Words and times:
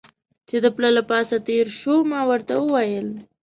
چې 0.47 0.55
د 0.63 0.65
پله 0.75 0.89
له 0.97 1.03
پاسه 1.11 1.37
تېر 1.47 1.65
شو، 1.79 1.95
ما 2.11 2.21
ورته 2.31 2.53
وویل. 2.59 3.07